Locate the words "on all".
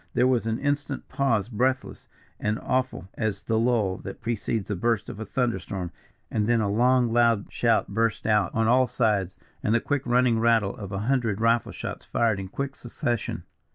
8.55-8.87